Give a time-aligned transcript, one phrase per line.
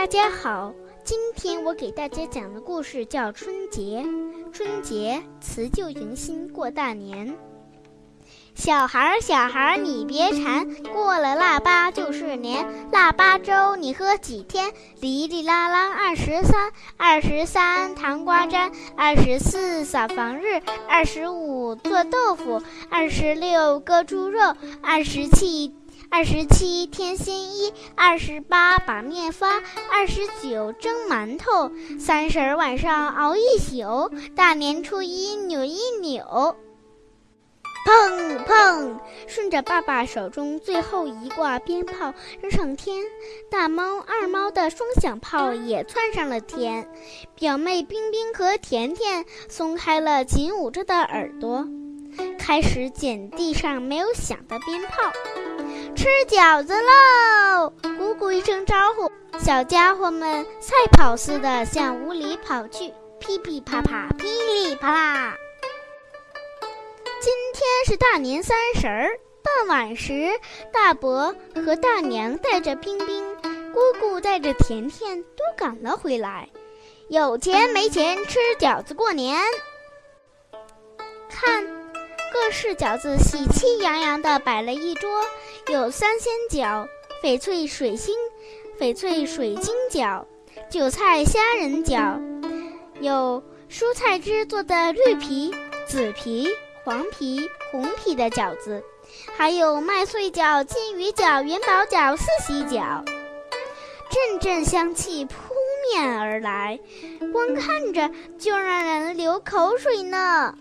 [0.00, 0.72] 大家好，
[1.04, 4.02] 今天我给大家讲的故事叫《春节》。
[4.50, 7.36] 春节辞旧迎新过大年，
[8.54, 12.66] 小孩儿小孩儿你别馋，过了腊八就是年。
[12.90, 14.72] 腊八粥你喝几天？
[15.02, 25.74] 哩哩啦啦二十三，二十三糖瓜粘，二十四扫房日，二十五做豆腐，二十六割猪肉，二十七。
[26.12, 29.62] 二十七添新衣，二十八把面发，
[29.92, 36.56] 二十九蒸馒头，三十晚上熬一宿，大年初一扭一扭。
[37.86, 39.00] 砰砰！
[39.28, 43.04] 顺着爸爸手中最后一挂鞭炮扔上天，
[43.48, 46.86] 大猫二猫的双响炮也窜上了天。
[47.36, 51.66] 表妹冰冰和甜甜松开了紧捂着的耳朵，
[52.38, 55.12] 开始捡地上没有响的鞭炮。
[55.94, 57.72] 吃饺子喽！
[57.98, 65.36] 姑姑一声招呼，小家伙们赛跑似的向屋里跑去，噼噼啪啪，噼里啪啦。
[67.20, 69.10] 今天是大年三十儿，
[69.42, 70.30] 傍晚时，
[70.72, 71.34] 大伯
[71.66, 73.36] 和大娘带着冰冰，
[73.74, 76.48] 姑姑带着甜甜都赶了回来。
[77.08, 79.42] 有钱没钱吃饺子过年，
[81.28, 81.79] 看。
[82.42, 85.10] 各式饺子喜气洋洋地摆了一桌，
[85.68, 86.88] 有三鲜饺、
[87.22, 88.14] 翡翠水晶、
[88.78, 90.24] 翡翠水晶饺、
[90.70, 92.18] 韭菜虾仁饺，
[92.98, 95.54] 有蔬菜汁做的绿皮、
[95.86, 96.48] 紫皮、
[96.82, 98.82] 黄皮、红皮的饺子，
[99.36, 103.04] 还有麦穗饺、金鱼饺、元宝饺、四喜饺，
[104.10, 105.34] 阵阵香气扑
[105.92, 106.80] 面而来，
[107.34, 110.54] 光看着就让人流口水呢。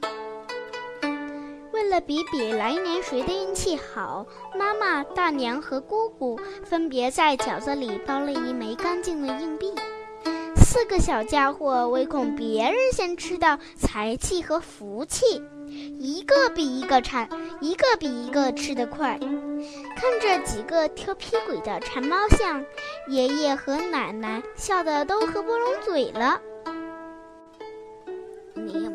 [1.89, 4.23] 为了比比来年谁的运气好，
[4.55, 9.73] 妈妈、大娘和姑姑分别在饺子里包了一枚干净的硬币。
[10.55, 15.41] 四个小家伙唯恐别人先吃到财气和福气，
[15.97, 17.27] 一个比一个馋，
[17.59, 19.17] 一个比一个吃得快。
[19.17, 22.63] 看着几个调皮鬼的馋猫像，
[23.07, 26.39] 爷爷和奶奶笑得都合不拢嘴了。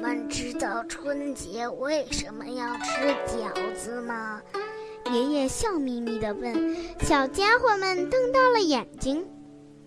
[0.05, 4.43] 们知道春节为什么要吃饺子吗？
[5.11, 6.77] 爷爷笑眯眯地问。
[7.01, 9.27] 小家伙们瞪大了眼睛。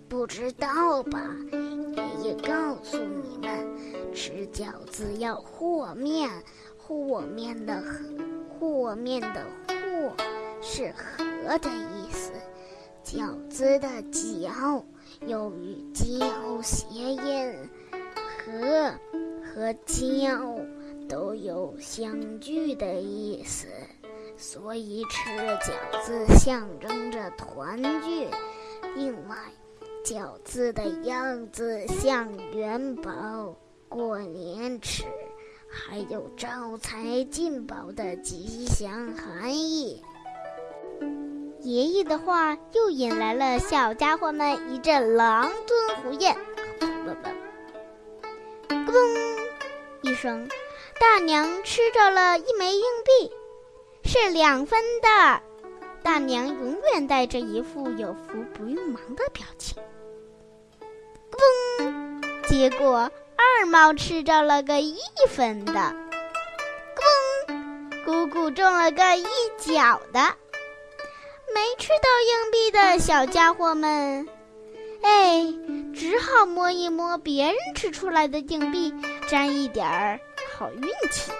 [0.08, 1.20] 不知道吧？
[1.52, 6.28] 爷爷告诉你们，吃饺子要和面，
[6.76, 10.16] 和面的和和面的和
[10.60, 12.32] 是和的意思。
[13.04, 14.82] 饺子的饺
[15.28, 17.54] 又与交谐音，
[18.44, 18.92] 和。
[19.58, 20.54] 和交
[21.08, 23.66] 都有相聚的意思，
[24.36, 28.28] 所以吃饺子象征着团聚。
[28.94, 29.36] 另外，
[30.04, 33.56] 饺子的样子像元宝，
[33.88, 35.02] 过年吃
[35.68, 40.04] 还有招财进宝的吉祥含义。
[41.62, 46.36] 爷爷的话又引来了小家伙们一阵狼吞虎咽。
[50.20, 50.48] 声，
[50.98, 53.32] 大娘吃着了一枚硬币，
[54.04, 55.40] 是两分的。
[56.02, 59.80] 大娘永远带着一副有福不用忙的表情。
[61.30, 62.20] 嘣！
[62.48, 64.98] 结果二猫吃着了个一
[65.28, 65.94] 分的。
[67.46, 68.04] 嘣！
[68.04, 69.24] 姑姑中了个一
[69.56, 70.20] 角的。
[71.54, 74.28] 没吃到硬币的小家伙们，
[75.02, 75.54] 哎，
[75.94, 78.92] 只好摸一摸别人吃出来的硬币。
[79.28, 80.18] 沾一点儿
[80.56, 81.30] 好运气。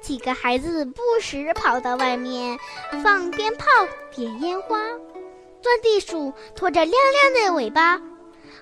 [0.00, 2.58] 几个孩子不时跑到外面
[3.02, 3.66] 放鞭炮、
[4.14, 4.78] 点烟花，
[5.60, 8.00] 钻地鼠拖着亮亮的尾巴，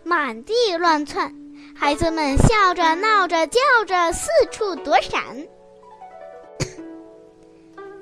[0.03, 1.35] 满地乱窜。
[1.79, 5.47] 孩子们笑着、闹着、叫着，四处躲闪。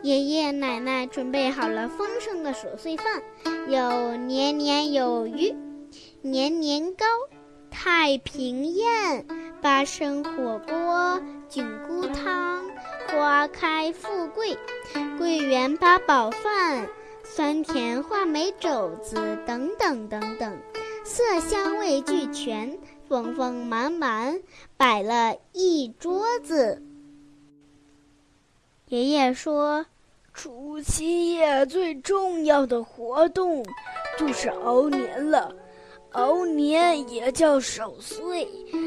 [0.04, 3.22] 爷爷奶奶准备好了丰盛的守岁饭，
[3.68, 5.56] 有年年有余、
[6.20, 7.06] 年年高、
[7.70, 9.26] 太平宴。
[9.62, 12.66] 八升火锅、菌菇汤、
[13.08, 14.58] 花开富贵、
[15.16, 16.86] 桂圆八宝饭、
[17.22, 20.58] 酸甜话梅肘子等等等等，
[21.02, 22.78] 色香味俱全，
[23.08, 24.38] 丰丰满满，
[24.76, 26.82] 摆了一桌子。
[28.88, 29.86] 爷爷说
[30.34, 33.64] ：“除夕夜最重要的活动
[34.18, 35.54] 就是熬年了。”
[36.14, 38.46] 熬年也叫守岁，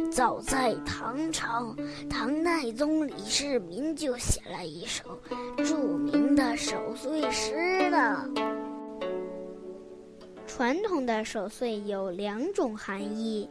[0.10, 1.76] 早在唐朝，
[2.10, 5.04] 唐太宗李世民就写了一首
[5.58, 8.26] 著名的守岁诗了。
[10.46, 13.50] 传统的守岁有两种含义，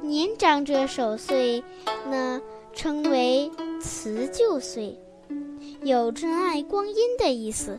[0.00, 1.62] 年长者守岁
[2.08, 2.40] 呢
[2.72, 4.98] 称为辞旧岁，
[5.84, 7.78] 有珍爱光阴的意思；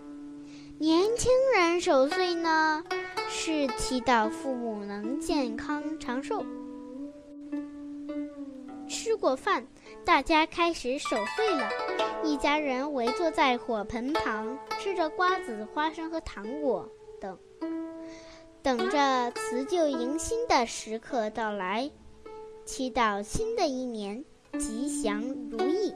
[0.77, 2.83] 年轻人守岁呢
[3.27, 6.45] 是祈祷父母能健康长寿。
[8.87, 9.65] 吃过饭，
[10.05, 11.67] 大家开始守岁了。
[12.23, 16.87] 一家人围坐在火盆旁，吃着瓜子、花生和糖果
[17.19, 17.35] 等，
[18.61, 21.89] 等着辞旧迎新的时刻到来，
[22.65, 24.23] 祈祷新的一年
[24.59, 25.91] 吉祥如意。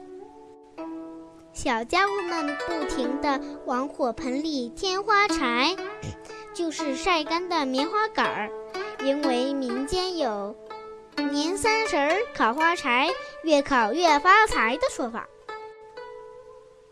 [1.62, 5.76] 小家伙们不停地往火盆里添花柴，
[6.54, 8.50] 就是晒干的棉花杆儿，
[9.04, 10.56] 因为民间有。
[11.30, 13.10] 年三十儿烤花柴，
[13.44, 15.28] 越烤越发财的说法。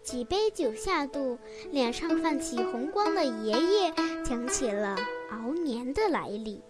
[0.03, 1.38] 几杯酒下肚，
[1.70, 4.99] 脸上泛起红光的爷爷讲起了
[5.31, 6.62] 熬年的来历。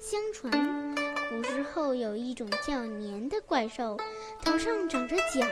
[0.00, 0.96] 相传，
[1.30, 3.96] 古时候有一种叫年的怪兽，
[4.44, 5.46] 头上长着角，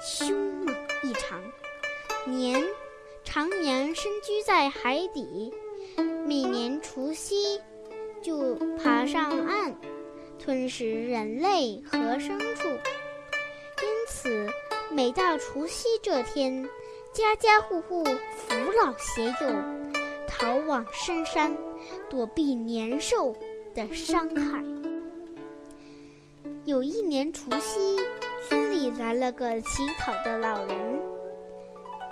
[0.00, 0.72] 凶猛
[1.02, 1.42] 异常。
[2.24, 2.64] 年
[3.24, 5.52] 常年深居在海底，
[6.26, 7.60] 每年除夕
[8.22, 9.76] 就爬上岸。
[10.38, 14.48] 吞食人类和牲畜，因此
[14.90, 16.68] 每到除夕这天，
[17.12, 19.92] 家家户户扶老携幼，
[20.26, 21.56] 逃往深山，
[22.10, 23.36] 躲避年兽
[23.72, 24.64] 的伤害。
[26.64, 28.00] 有一年除夕，
[28.48, 31.00] 村里来了个乞讨的老人，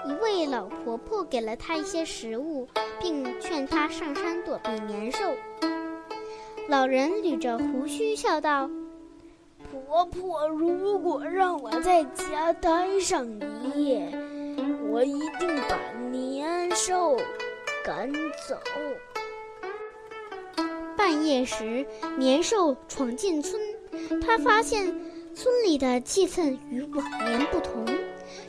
[0.06, 2.68] 一位老婆婆给了他一些食物，
[3.00, 5.18] 并劝他上山躲避年兽。
[6.68, 8.70] 老人捋着胡须笑道
[9.70, 13.26] ：“婆婆，如果让我在家待上
[13.64, 14.12] 一夜，
[14.88, 15.76] 我一定把
[16.10, 17.16] 年兽
[17.84, 18.56] 赶走。”
[20.96, 21.84] 半夜时，
[22.16, 23.60] 年兽闯进村，
[24.22, 24.94] 他发现
[25.34, 27.84] 村里的气氛与往年不同。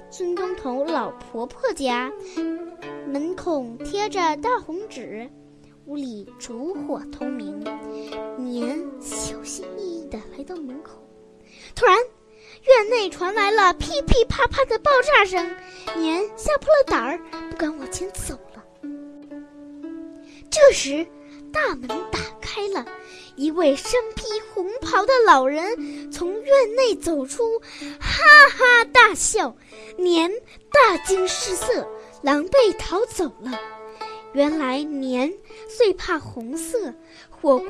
[0.10, 2.12] 村东头老婆婆家
[3.08, 5.30] 门口贴着大红纸。
[5.88, 7.60] 屋里烛火通明，
[8.38, 10.92] 年小心翼翼地来到门口，
[11.76, 15.44] 突然，院内传来了噼噼啪啪的爆炸声，
[15.98, 17.20] 年吓破了胆儿，
[17.50, 18.64] 不敢往前走了。
[20.52, 21.06] 这时，
[21.52, 22.86] 大门打开了，
[23.36, 27.60] 一位身披红袍的老人从院内走出，
[28.00, 29.56] 哈哈大笑，
[29.98, 30.32] 年
[30.72, 31.88] 大惊失色，
[32.22, 33.60] 狼狈逃走了。
[34.34, 35.34] 原来年
[35.78, 36.94] 最怕红色、
[37.30, 37.70] 火光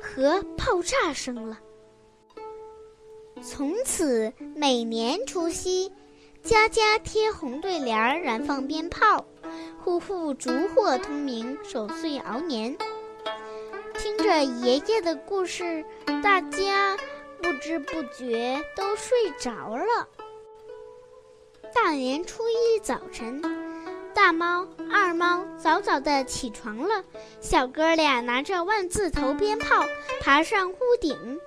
[0.00, 1.58] 和爆炸声了。
[3.42, 5.92] 从此每年除夕，
[6.42, 9.26] 家家贴红对联，燃放鞭炮，
[9.82, 12.76] 户户烛火通明，守岁熬年。
[14.30, 15.84] 着爷爷的故事，
[16.22, 16.96] 大家
[17.42, 20.08] 不知不觉都睡着了。
[21.74, 23.42] 大年初一早晨。
[24.14, 27.02] 大猫、二猫早早的起床了，
[27.40, 29.84] 小哥俩拿着万字头鞭炮
[30.20, 31.40] 爬上屋顶。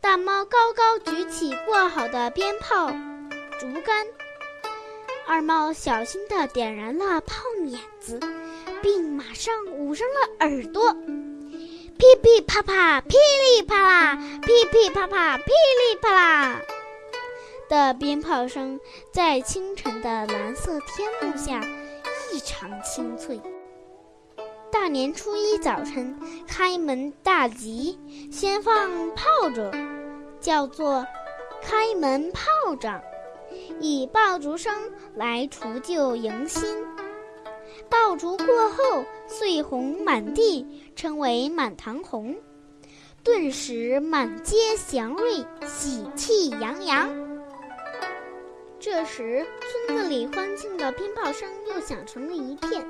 [0.00, 2.86] 大猫高高举起过好的鞭炮
[3.60, 4.06] 竹竿，
[5.26, 8.18] 二猫小心地点燃了炮碾子，
[8.80, 10.96] 并马上捂上了耳朵。
[12.02, 16.60] 噼噼啪啪，噼里啪啦，噼噼啪啪，噼里啪啦
[17.68, 18.80] 的鞭炮声
[19.12, 21.60] 在清晨的蓝色天幕下。
[22.32, 23.40] 异常清脆。
[24.72, 26.18] 大年初一早晨
[26.48, 27.96] 开门大吉，
[28.32, 29.70] 先放炮竹，
[30.40, 31.06] 叫做
[31.62, 33.00] 开门炮仗，
[33.78, 36.84] 以爆竹声来除旧迎新。
[37.88, 42.36] 爆竹过后，碎红满地，称为满堂红，
[43.22, 47.10] 顿时满街祥瑞，喜气洋洋。
[48.78, 49.46] 这时，
[49.86, 52.84] 村子里欢庆的鞭炮声又响成了一片。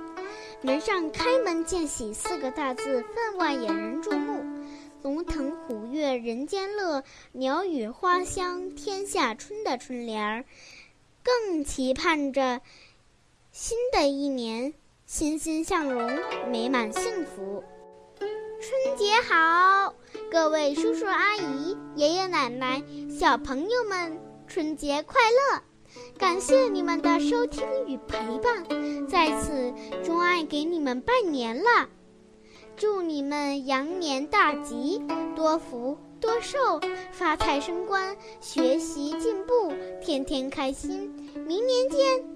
[0.62, 4.42] 门上“开门见喜”四个大字分外引人注目。
[5.02, 10.44] 龙腾虎跃人间乐，鸟语花香天下春的春联儿，
[11.22, 12.60] 更期盼着
[13.50, 14.72] 新的一年
[15.04, 16.18] 欣欣向荣、
[16.50, 17.64] 美满幸福。
[18.62, 19.92] 春节好，
[20.30, 24.16] 各位叔叔阿姨、爷爷奶奶、小朋友们，
[24.46, 25.60] 春节快乐！
[26.16, 28.64] 感谢你们的收听与陪伴，
[29.08, 31.88] 在此钟爱给你们拜年了，
[32.76, 35.02] 祝你们羊年大吉，
[35.34, 41.12] 多福多寿，发财升官，学习进步，天天开心，
[41.48, 42.31] 明年见。